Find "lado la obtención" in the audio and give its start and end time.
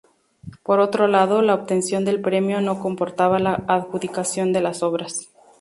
1.07-2.05